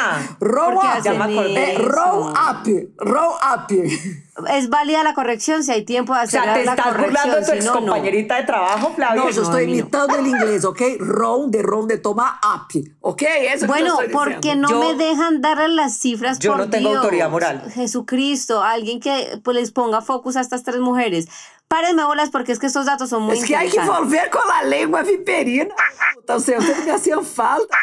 [0.00, 0.36] Ah.
[0.40, 1.04] Roll ¿Por qué up.
[1.04, 1.72] Ya me acordé.
[1.72, 2.68] Eh, roll up.
[2.98, 4.46] Roll up.
[4.50, 7.04] Es válida la corrección si hay tiempo de O hacer sea, te estás corrección.
[7.10, 7.70] burlando de tu si no, no.
[7.80, 9.22] excompañerita de trabajo, Flavia.
[9.24, 10.80] No, yo No, estoy imitando el inglés, ¿ok?
[11.00, 13.22] Round de round de toma up, ¿ok?
[13.52, 14.68] Eso Bueno, estoy ¿por diciendo.
[14.68, 16.38] qué no Yo- me dejan darle las cifras?
[16.38, 17.02] Yo por no tengo Dios?
[17.02, 17.68] autoridad moral.
[17.74, 21.26] Jesucristo, alguien que pues, les ponga focus a estas tres mujeres.
[21.68, 24.40] Párenme bolas porque es que estos datos son muy Es que hay que volver con
[24.48, 25.74] la lengua viperina.
[26.18, 27.76] Entonces, ustedes me hacían falta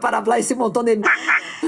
[0.00, 1.02] para hablar ese montón de...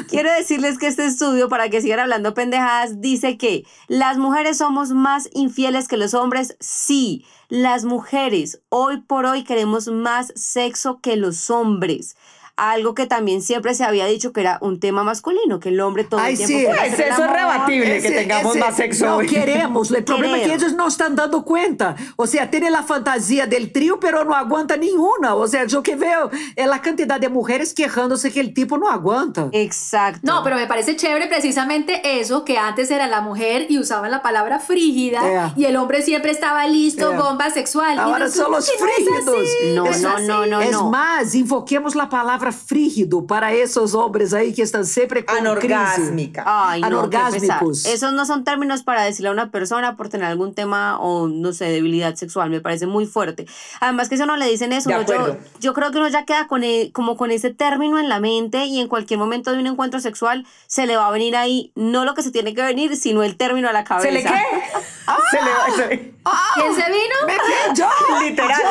[0.09, 4.91] Quiero decirles que este estudio, para que sigan hablando pendejadas, dice que las mujeres somos
[4.91, 6.57] más infieles que los hombres.
[6.61, 12.17] Sí, las mujeres hoy por hoy queremos más sexo que los hombres.
[12.57, 16.05] Algo que también siempre se había dicho que era un tema masculino, que el hombre
[16.05, 16.79] todo Ay, el tiempo sí.
[16.79, 19.27] Pues el eso es rebatible, que tengamos más sexo No hoy.
[19.27, 19.91] queremos.
[19.91, 21.97] El problema es que ellos no están dando cuenta.
[22.17, 25.35] O sea, tienen la fantasía del trío, pero no aguanta ninguna.
[25.35, 28.89] O sea, yo que veo es la cantidad de mujeres quejándose que el tipo no
[28.89, 29.49] aguanta.
[29.53, 30.21] Exacto.
[30.23, 34.23] No, pero me parece chévere precisamente eso, que antes era la mujer y usaban la
[34.23, 35.53] palabra frígida Yeah.
[35.57, 37.21] y el hombre siempre estaba listo, Yeah.
[37.21, 37.99] bomba sexual.
[37.99, 39.49] Ahora son los no frígidos.
[39.75, 40.27] No, no, así.
[40.27, 40.91] no, no, es no.
[40.91, 45.49] más, invoquemos la palabra frígido para esos hombres ahí que están siempre con crisis.
[45.49, 46.45] Anorgásmica.
[46.47, 47.23] Ay, no, qué pesar.
[47.33, 47.87] Anorgásmicos.
[47.87, 51.53] Esos no son términos para decirle a una persona por tener algún tema o, no
[51.53, 52.51] sé, debilidad sexual.
[52.51, 53.47] Me parece muy fuerte.
[53.81, 55.27] Además que si no le dicen eso, uno-
[55.61, 58.65] yo creo que uno ya queda con e- como con ese término en la mente
[58.67, 62.05] y en cualquier momento de un encuentro sexual se le va a venir ahí, no
[62.05, 64.09] lo que se tiene que venir, sino el término a la cabeza.
[64.09, 64.29] ¿Se le qué?
[65.31, 65.77] Se le va.
[65.77, 66.15] se-
[66.55, 67.75] ¿Quién se vino?
[67.75, 67.87] Yo,
[68.23, 68.63] Literal.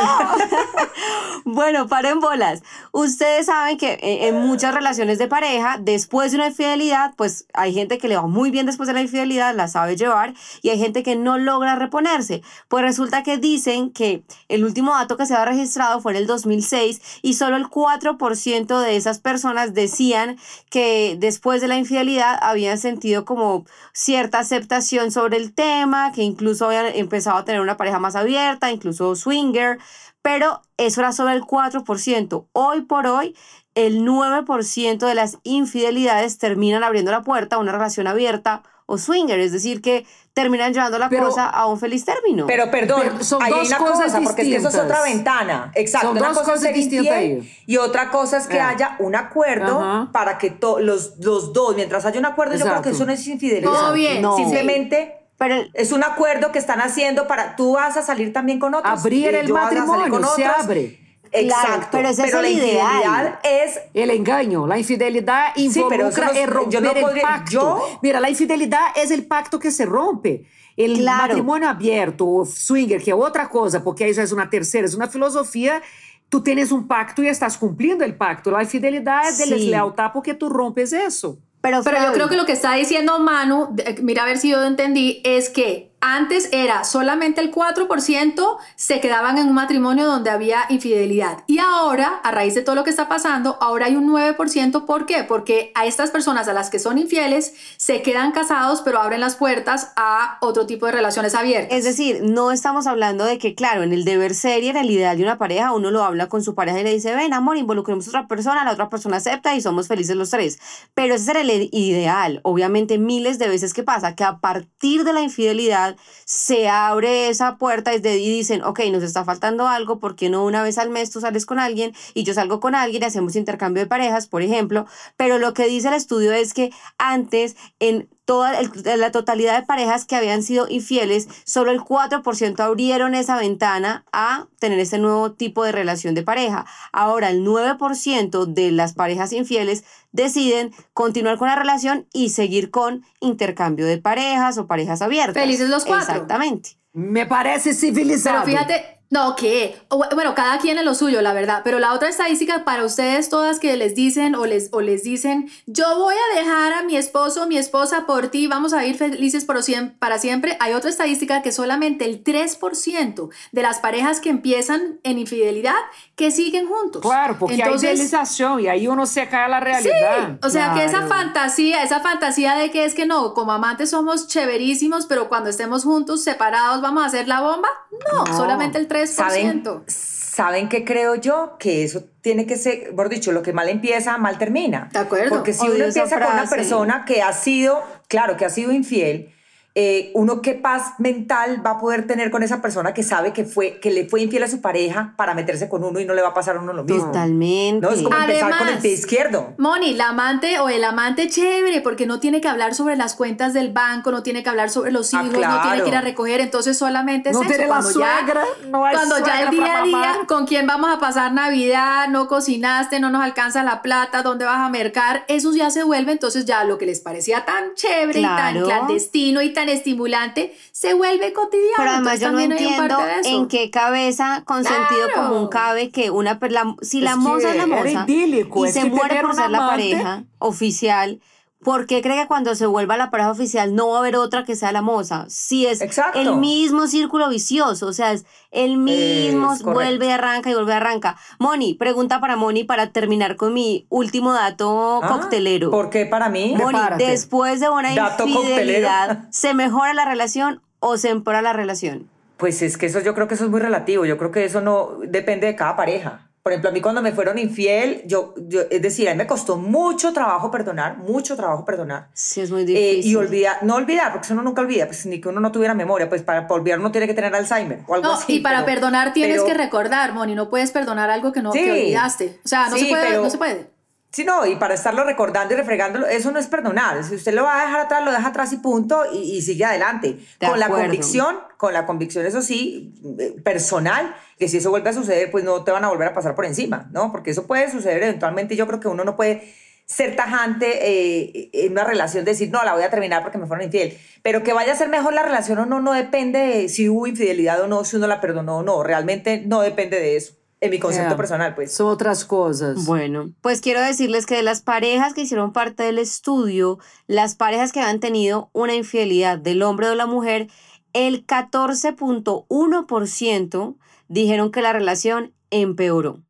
[1.46, 2.64] Bueno, paren bolas.
[2.92, 7.98] Ustedes saben que en muchas relaciones de pareja, después de una infidelidad, pues hay gente
[8.00, 11.04] que le va muy bien después de la infidelidad, la sabe llevar, y hay gente
[11.04, 12.42] que no logra reponerse.
[12.70, 16.28] Pues resulta que dicen que el último dato que se ha registrado fue en el
[16.28, 20.38] 2006 y solo el 4% de esas personas decían
[20.72, 26.66] que después de la infidelidad habían sentido como cierta aceptación sobre el tema, que incluso
[26.66, 29.78] habían empezado a tener una pareja más abierta, incluso swinger,
[30.22, 32.46] pero eso era solo el 4%.
[32.54, 33.36] Hoy por hoy,
[33.76, 39.40] el 9% de las infidelidades terminan abriendo la puerta a una relación abierta o swinger,
[39.40, 42.46] es decir, que terminan llevando la Pero- cosa a un feliz término.
[42.48, 44.98] Pero perdón, Pero son hay dos una cosas cosa, porque es que eso es distintas.
[45.00, 45.72] otra ventana.
[45.76, 47.64] Exacto, Son una dos cosa es cosas ser distintas infiel ahí.
[47.66, 50.10] y otra cosa es que haya un acuerdo Ajá.
[50.12, 53.14] para que to- los, los dos, mientras haya un acuerdo, yo creo que eso no
[53.14, 53.72] es infidelidad.
[53.72, 54.36] Todo bien, No.
[54.36, 54.50] sí, sí.
[54.50, 58.74] Simplemente pero es un acuerdo que están haciendo para tú vas a salir también con
[58.74, 59.00] otros.
[59.00, 61.00] abrir y el matrimonio, con se abre.
[61.32, 61.68] Exacto.
[61.68, 62.72] Claro, pero ese es la el ideal.
[62.72, 67.50] infidelidad es El engaño, la infidelidad involucra no- el romper el pacto.
[67.52, 70.46] yo- Mira, la infidelidad es el pacto que se rompe.
[70.78, 71.22] El Claro.
[71.28, 75.08] matrimonio abierto, o swinger, que es otra cosa, porque eso es una tercera, es una
[75.08, 75.82] filosofía.
[76.30, 78.50] Tú tienes un pacto y estás cumpliendo el pacto.
[78.50, 79.50] La infidelidad es de Sí.
[79.52, 81.38] deslealtad porque tú rompes eso.
[81.64, 84.62] Pero, Pero yo creo que lo que está diciendo Manu, mira a ver si yo
[84.66, 90.66] entendí, es que antes era solamente el 4% se quedaban en un matrimonio donde había
[90.68, 91.46] infidelidad.
[91.48, 94.86] Y ahora, a raíz de todo lo que está pasando, ahora hay un 9%.
[94.86, 95.24] ¿Por qué?
[95.24, 99.38] Porque a estas personas a las que son infieles se quedan casados, pero abren las
[99.38, 101.78] puertas a otro tipo de relaciones abiertas.
[101.78, 104.92] Es decir, no estamos hablando de que, claro, en el deber ser y en el
[104.92, 107.56] ideal de una pareja, uno lo habla con su pareja y le dice, ven, amor,
[107.56, 110.60] involucremos a otra persona, la otra persona acepta y somos felices los tres.
[110.94, 112.42] Pero ese era el ideal.
[112.44, 115.93] Obviamente, miles de veces que pasa que a partir de la infidelidad
[116.26, 120.64] se abre esa puerta y dicen, ok, nos está faltando algo, ¿por qué no una
[120.64, 123.90] vez al mes tú sales con alguien y yo salgo con alguien hacemos intercambio de
[123.90, 124.86] parejas, por ejemplo?
[125.18, 129.66] Pero lo que dice el estudio es que antes, en toda el- la totalidad de
[129.66, 135.34] parejas que habían sido infieles, solo el 4% abrieron esa ventana a tener ese nuevo
[135.34, 136.66] tipo de relación de pareja.
[136.92, 143.04] Ahora el 9% de las parejas infieles deciden continuar con la relación y seguir con
[143.20, 145.34] intercambio de parejas o parejas abiertas.
[145.42, 146.14] Felices los cuatro.
[146.14, 146.78] Exactamente.
[146.94, 148.44] Me parece civilizado.
[148.46, 149.78] Pero fíjate, no, ¿qué?
[150.16, 151.62] Bueno, cada quien en lo suyo, la verdad.
[151.64, 155.50] Pero la otra estadística para ustedes todas que les dicen o les, o les dicen,
[155.68, 158.98] yo voy a dejar a mi esposo o mi esposa por ti, vamos a vivir
[158.98, 160.58] felices por siem- para siempre.
[160.60, 165.76] Hay otra estadística que solamente el 3% de las parejas que empiezan en infidelidad
[166.16, 167.02] que siguen juntos.
[167.04, 170.40] Claro, porque Entonces, hay idealización y ahí uno se cae a la realidad.
[170.44, 174.28] o sea, que esa fantasía, esa fantasía de que es que no, como amantes somos
[174.28, 177.68] chéverísimos, pero cuando estemos juntos, separados, vamos a hacer la bomba.
[178.12, 178.36] No, No.
[178.38, 179.03] solamente el 3%.
[179.08, 181.58] ¿Saben, ¿Saben qué creo yo?
[181.60, 184.90] Que eso tiene que ser, por dicho, lo que mal empieza, mal termina.
[184.92, 185.30] De acuerdo.
[185.30, 189.33] Porque si uno empieza con una persona que ha sido, claro, que ha sido infiel,
[189.76, 193.44] eh, uno qué paz mental va a poder tener con esa persona que sabe que,
[193.44, 196.22] fue, que le fue infiel a su pareja para meterse con uno y no le
[196.22, 197.06] va a pasar a uno lo mismo.
[197.08, 197.82] Totalmente.
[197.86, 199.54] No, es como empezar con el Además- pie izquierdo.
[199.58, 203.54] Moni, la amante o el amante chévere, porque no tiene que hablar sobre las cuentas
[203.54, 206.02] del banco, no tiene que hablar sobre los Ah, hijos, no tiene que ir a
[206.02, 207.50] recoger, entonces solamente es No eso.
[207.50, 210.68] tiene la cuando ya- suegra, no hay Cuando ya el día a día, con quién
[210.68, 215.26] vamos a pasar Navidad, no cocinaste, no nos alcanza la plata, dónde vas a mercar,
[215.28, 219.42] eso ya se vuelve, entonces ya lo que les parecía tan chévere y tan clandestino
[219.42, 221.74] y tan estimulante, se vuelve cotidiano.
[221.78, 225.30] Pero además entonces yo no entiendo en qué cabeza con sentido Claro.
[225.30, 228.86] común cabe que una per- la- si la moza es la moza idílico, y se
[228.86, 231.20] muere por ser la pareja oficial,
[231.64, 234.44] ¿por qué cree que cuando se vuelva la pareja oficial no va a haber otra
[234.44, 235.26] que sea la moza?
[235.30, 236.20] Si es Exacto.
[236.20, 240.74] el mismo círculo vicioso, o sea, es el mismo, Es vuelve y arranca y vuelve
[240.74, 241.18] y arranca.
[241.40, 245.72] Moni, pregunta para Moni para terminar con mi último dato Ah, coctelero.
[245.72, 246.54] ¿Por qué para mí?
[246.58, 247.08] Moni, Prepárate.
[247.08, 249.28] después de una Dato infidelidad, coctelero.
[249.32, 252.10] ¿se mejora la relación o se empeora la relación?
[252.38, 254.06] Pues es que eso yo creo que eso es muy relativo.
[254.06, 256.30] Yo creo que eso no depende de cada pareja.
[256.44, 259.26] Por ejemplo, a mí cuando me fueron infiel, yo, yo es decir, a mí me
[259.26, 262.10] costó mucho trabajo perdonar, mucho trabajo perdonar.
[262.14, 263.12] Sí, es muy Eh, difícil.
[263.12, 265.74] y olvidar, no olvidar, porque eso uno nunca olvida, pues ni que uno no tuviera
[265.74, 268.34] memoria, pues para, para olvidar uno tiene que tener Alzheimer o algo No, así.
[268.34, 271.54] y para pero- perdonar tienes pero- que recordar, Moni, no puedes perdonar algo que no
[271.54, 271.60] Sí.
[271.64, 272.38] que olvidaste.
[272.44, 273.73] O sea, no Sí, se puede, pero- no se puede.
[274.14, 277.04] Sí, no, y para estarlo recordando y refregándolo, eso no es perdonar.
[277.04, 279.66] Si usted lo va a dejar atrás, lo deja atrás y punto, y, y sigue
[279.66, 280.20] adelante.
[280.40, 284.92] De con la convicción, con la convicción, eso sí, eh, personal, que si eso vuelve
[284.92, 287.12] a suceder, pues no te van a volver a pasar por encima, ¿no?
[287.12, 289.52] Porque eso puede suceder eventualmente, yo creo que uno no puede
[289.88, 293.66] ser tajante eh, en una relación, decir, no, la voy a terminar porque me fueron
[293.66, 293.98] infiel.
[294.22, 297.08] Pero que vaya a ser mejor la relación o no, no depende de si hubo
[297.08, 298.84] infidelidad o no, si uno la perdonó o no.
[298.84, 301.18] Realmente no depende de eso, en mi concepto Yeah.
[301.18, 301.74] personal, pues.
[301.74, 302.86] Son otras cosas.
[302.86, 307.74] Bueno, pues quiero decirles que de las parejas que hicieron parte del estudio, las parejas
[307.74, 310.48] que han tenido una infidelidad del hombre o de la mujer,
[310.94, 313.76] el 14.1%
[314.08, 316.24] dijeron que la relación empeoró.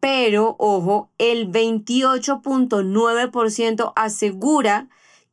[0.00, 4.88] Pero, ojo, el 28.9% asegura que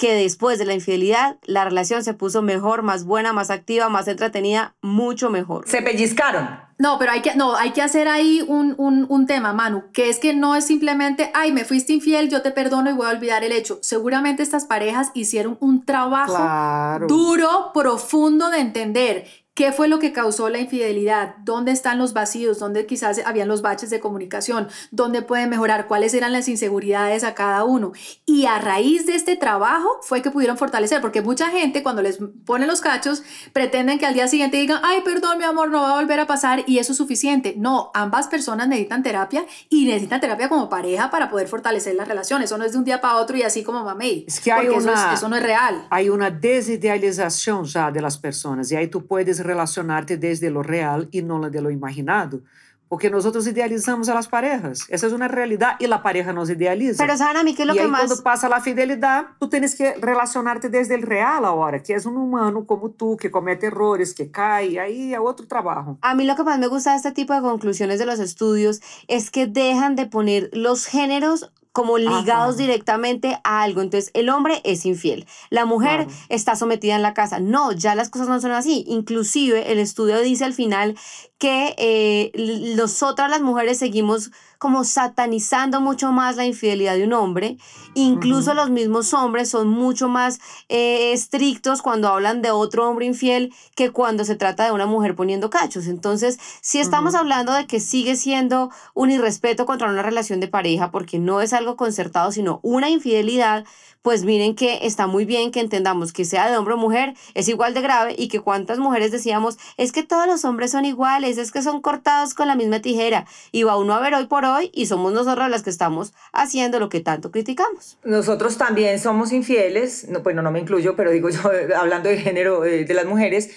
[0.08, 4.76] después de la infidelidad la relación se puso mejor, más buena, más activa, más entretenida,
[4.82, 5.68] mucho mejor.
[5.68, 6.48] Se pellizcaron.
[6.78, 10.08] No, pero hay que, no, hay que hacer ahí un, un, un tema, Manu, que
[10.08, 13.10] es que no es simplemente, ay, me fuiste infiel, yo te perdono y voy a
[13.10, 13.80] olvidar el hecho.
[13.82, 17.08] Seguramente estas parejas hicieron un trabajo Claro.
[17.08, 19.26] duro, profundo de entender
[19.60, 23.62] qué fue lo que causó la infidelidad, dónde están los vacíos, dónde quizás habían los
[23.62, 27.92] baches de comunicación, dónde pueden mejorar, cuáles eran las inseguridades a cada uno.
[28.26, 32.20] Y a raíz de este trabajo fue que pudieron fortalecer, porque mucha gente cuando les
[32.46, 35.92] ponen los cachos pretenden que al día siguiente digan, ay, perdón, mi amor, no va
[35.92, 37.56] a volver a pasar y eso es suficiente.
[37.58, 42.42] No, ambas personas necesitan terapia y necesitan terapia como pareja para poder fortalecer la relación.
[42.42, 44.24] Eso no es de un día para otro y así como mamey.
[44.26, 45.86] Es que hay porque eso, una- es- eso no es real.
[45.90, 51.10] Hay una desidealización ya de las personas y ahí tú puedes relacionarte desde lo real
[51.12, 52.42] y no de lo imaginado.
[52.88, 54.86] Porque nosotros idealizamos a las parejas.
[54.90, 57.04] Esa es una realidad y la pareja nos idealiza.
[57.04, 58.02] Pero saben a mí qué es lo y que ahí más...
[58.02, 62.18] cuando pasa la fidelidad, tú tienes que relacionarte desde el real ahora, que es un
[62.18, 66.00] humano como tú, que comete errores, que cae, ahí hay otro trabajo.
[66.02, 68.82] A mí lo que más me gusta de este tipo de conclusiones de los estudios
[69.08, 72.64] es que dejan de poner los géneros como ligados Ajá.
[72.64, 73.82] directamente a algo.
[73.82, 76.20] Entonces, el hombre es infiel, la mujer Claro.
[76.30, 77.40] está sometida en la casa.
[77.40, 78.84] No, ya las cosas no son así.
[78.88, 80.96] Inclusive, el estudio dice al final
[81.40, 87.58] que eh, nosotras las mujeres seguimos como satanizando mucho más la infidelidad de un hombre.
[87.94, 93.54] Incluso los mismos hombres son mucho más eh, estrictos cuando hablan de otro hombre infiel
[93.76, 95.88] que cuando se trata de una mujer poniendo cachos.
[95.88, 100.92] Entonces, si estamos hablando de que sigue siendo un irrespeto contra una relación de pareja,
[100.92, 103.64] porque no es algo concertado, sino una infidelidad,
[104.02, 107.48] pues miren que está muy bien que entendamos que sea de hombre o mujer es
[107.48, 111.38] igual de grave y que cuántas mujeres decíamos, es que todos los hombres son iguales,
[111.38, 114.46] es que son cortados con la misma tijera y va uno a ver hoy por
[114.46, 117.98] hoy y somos nosotros las que estamos haciendo lo que tanto criticamos.
[118.04, 121.42] Nosotros también somos infieles, no, bueno, no me incluyo, pero digo yo,
[121.76, 123.50] hablando de género eh, de las mujeres,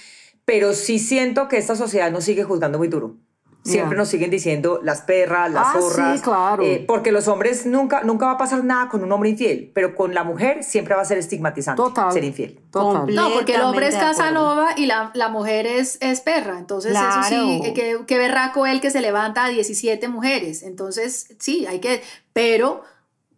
[0.44, 3.16] pero sí siento que esta sociedad nos sigue juzgando muy duro.
[3.64, 6.20] Siempre nos siguen diciendo las perras, las Ah, sí, zorras.
[6.22, 6.62] claro.
[6.64, 9.94] eh, porque los hombres nunca, nunca va a pasar nada con un hombre infiel, pero
[9.94, 12.12] con la mujer siempre va a ser estigmatizante Total.
[12.12, 12.59] ser infiel.
[12.72, 13.14] Total.
[13.14, 13.94] No, porque el hombre es.
[13.94, 16.59] Casanova y la, la mujer es, es perra.
[16.59, 20.62] Entonces, eso sí, eh, que, que berraco él que se levanta a 17 mujeres.
[20.64, 22.03] Entonces, sí, hay que.
[22.33, 22.83] Pero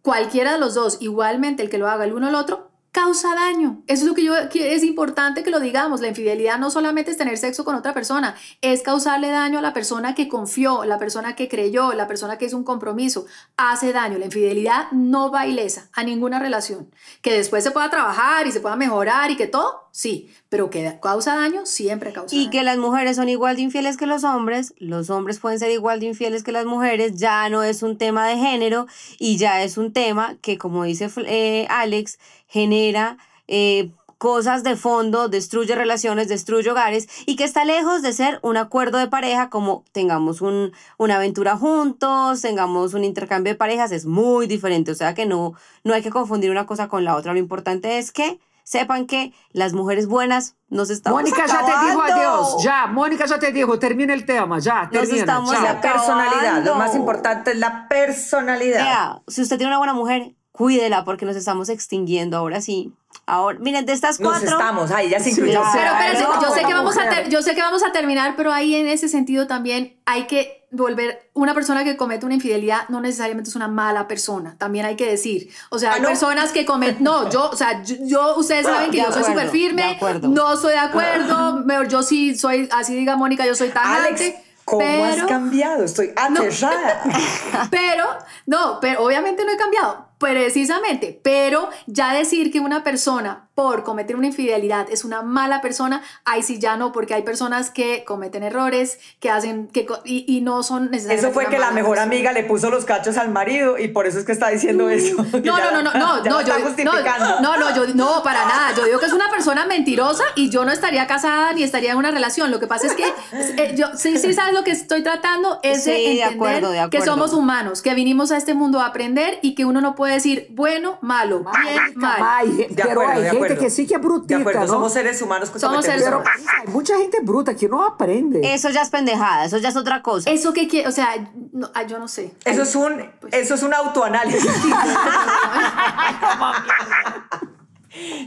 [0.01, 3.35] cualquiera de los dos, igualmente el que lo haga el uno o el otro, causa
[3.35, 3.83] daño.
[3.87, 5.99] Eso es lo que yo es importante que lo digamos.
[5.99, 9.73] La infidelidad no solamente es tener sexo con otra persona, es causarle daño a la
[9.73, 13.25] persona que confió, la persona que creyó, la persona que hizo un compromiso.
[13.57, 14.17] Hace daño.
[14.17, 16.89] La infidelidad no va ilesa a ninguna relación.
[17.21, 20.97] Que después se pueda trabajar y se pueda mejorar y que todo, sí, pero que
[21.01, 22.51] causa daño, siempre causa Y daño.
[22.51, 25.99] que las mujeres son igual de infieles que los hombres, los hombres pueden ser igual
[25.99, 28.87] de infieles que las mujeres, ya no es un tema de género
[29.19, 32.19] y ya es un tema que, como dice eh, Alex,
[32.55, 33.17] genera
[33.49, 38.55] eh, cosas de fondo, destruye relaciones, destruye hogares y que está lejos de ser un
[38.55, 44.05] acuerdo de pareja como tengamos un, una aventura juntos, tengamos un intercambio de parejas, es
[44.05, 47.33] muy diferente, o sea que no, no hay que confundir una cosa con la otra,
[47.33, 52.01] lo importante es que sepan que las mujeres buenas nos estamos Mónica ya te dijo
[52.01, 55.17] adiós, ya, Mónica ya te dijo, termina el tema, ya, termina.
[55.17, 55.61] estamos chao.
[55.61, 58.81] La personalidad, lo más importante es la personalidad.
[58.81, 62.91] Vea, si usted tiene una buena mujer, cuídela porque nos estamos extinguiendo ahora sí.
[63.27, 64.49] Ahora, miren, de estas Nos cuatro.
[64.49, 65.61] estamos, ahí ya se incluyó.
[65.61, 65.69] claro.
[65.73, 68.35] Pero espérate, no, yo sé que vamos a ter- yo sé que vamos a terminar,
[68.35, 72.89] pero ahí en ese sentido también hay que volver una persona que comete una infidelidad
[72.89, 75.49] no necesariamente es una mala persona, también hay que decir.
[75.69, 76.09] O sea, Ah, hay ¿no?
[76.09, 79.21] personas que cometen no, yo, o sea, yo, yo- ustedes saben que De yo soy
[79.21, 80.27] acuerdo, súper firme, de acuerdo.
[80.27, 84.07] no estoy de acuerdo, mejor yo sí soy así diga Mónica, yo soy tajante.
[84.25, 85.83] Alex, ¿cómo has pero- cambiado?
[85.85, 87.03] Estoy aterrada.
[87.71, 88.05] pero,
[88.45, 91.19] no, pero obviamente no he cambiado, precisamente.
[91.21, 96.43] Pero ya decir que una persona por cometer una infidelidad es una mala persona, ahí
[96.43, 100.41] sí ya no, porque hay personas que cometen errores, que hacen, que, co- y, y
[100.41, 101.27] no son necesariamente.
[101.29, 102.13] Eso fue que la mejor persona.
[102.13, 105.15] amiga le puso los cachos al marido y por eso es que está diciendo eso.
[105.31, 106.93] que No, no, no, no, no, no, yo, no,
[107.41, 108.73] no, no, yo, no, para nada.
[108.75, 111.97] Yo digo que es una persona mentirosa y yo no estaría casada ni estaría en
[111.97, 112.51] una relación.
[112.51, 113.05] Lo que pasa es que
[113.63, 116.69] eh, yo sí, sí sabes lo que estoy tratando es de Sí, de entender acuerdo,
[116.71, 117.05] de que acuerdo.
[117.05, 120.47] somos humanos, que vinimos a este mundo a aprender y que uno no puede decir
[120.49, 122.17] bueno, malo, bien, mal.
[122.21, 124.67] Ay, De acuerdo, de gente que sí que es De brutita, acuerdo, ¿no?
[124.67, 126.43] somos seres humanos que Somos seres Pero errores.
[126.61, 128.53] hay mucha gente bruta que no aprende.
[128.53, 130.29] Eso ya es pendejada, eso ya es otra cosa.
[130.29, 131.09] Eso que quiere, o sea,
[131.53, 132.33] no, ay, yo no sé.
[132.45, 134.45] Eso es un, eso es un autoanálisis.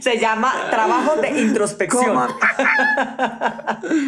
[0.01, 2.05] Se llama trabajo de introspección.
[2.05, 2.27] ¿Cómo?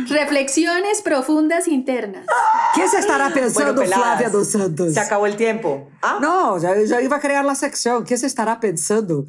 [0.09, 2.25] Reflexiones profundas internas.
[2.73, 4.93] ¿Qué se estará Bueno, pensando peladas, Flavia dos Santos?
[4.95, 5.87] Se acabó el tiempo.
[6.01, 6.17] ¿Ah?
[6.19, 8.03] No, ya, ya iba a crear la sección.
[8.05, 9.25] ¿Qué se estará pensando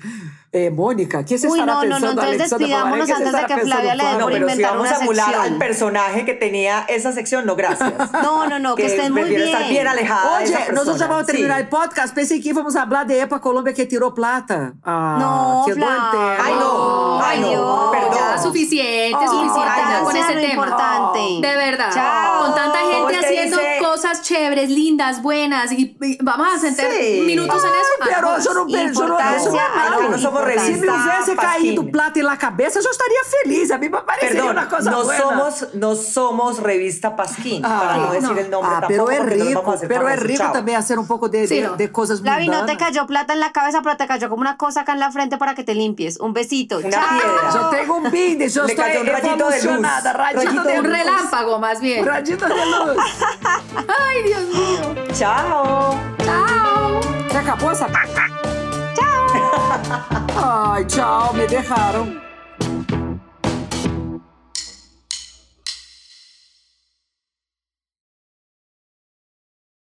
[0.53, 1.25] eh, Mónica?
[1.25, 3.95] ¿Qué se Uy, estará no, no, no, pensando entonces despidámonos antes de que pensando Flavia
[3.95, 4.13] le dé?
[4.13, 5.45] No, por pero si inventar vamos una a emular sección.
[5.53, 7.93] al personaje que tenía esa sección, no, gracias.
[8.23, 9.43] No, no, no, que, estén muy bien.
[9.43, 11.07] estar bien alejada Oye, nosotros persona.
[11.09, 11.63] vamos a terminar Sí.
[11.63, 12.15] el podcast.
[12.15, 14.75] Pensé que íbamos a hablar de Epa Colombia que tiró plata.
[14.85, 16.37] Ah, No, quedó Flavia.
[16.45, 17.21] Ay, no.
[17.23, 17.49] Ay, no.
[17.49, 17.91] Dios.
[18.43, 20.53] Suficiente, Oh, suficiente ya con ese tema.
[20.67, 21.19] importante.
[21.49, 21.91] De verdad.
[21.93, 22.43] Chao.
[22.45, 23.79] Con tanta ¿Cómo gente haciendo dice?
[23.81, 27.23] cosas chéveres, lindas, buenas, y, y vamos a sentar Sí.
[27.25, 27.93] minutos en eso.
[28.05, 28.77] Pero yo no yo
[29.09, 30.75] no- eso no no somos importante.
[30.75, 33.71] Se me hubiese caído plata en la cabeza, yo estaría feliz.
[33.71, 35.21] A mí me parecería Perdón, una cosa no buena.
[35.23, 39.47] somos, no somos revista Pasquín, Ah, para no decir el nombre Ah, tampoco, pero es
[39.47, 40.53] rico, pero es rico Chao.
[40.53, 41.77] también hacer un poco de, Sí, de, no.
[41.77, 44.57] de cosas Flavi, no te cayó plata en la cabeza, pero te cayó como una
[44.57, 46.19] cosa acá en la frente para que te limpies.
[46.21, 46.79] Un besito.
[46.79, 47.09] Una Chao.
[47.11, 47.51] piedra.
[47.55, 49.81] Yo tengo un binde, yo Le estoy cayó un rayito de luz.
[49.83, 50.97] rayito, Rayito de de Un luz.
[50.99, 52.05] relámpago, más bien.
[52.05, 52.97] Rayito de luz.
[54.09, 54.95] Ay, Dios mío.
[55.13, 55.99] Chao.
[56.25, 57.01] Chao.
[57.31, 57.87] Se acabó esa...
[58.95, 60.73] Chao.
[60.75, 62.32] Ay, chao, me dejaron.